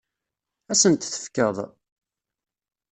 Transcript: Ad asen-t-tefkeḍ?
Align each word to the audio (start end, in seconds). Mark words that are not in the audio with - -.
Ad 0.71 0.73
asen-t-tefkeḍ? 0.77 1.57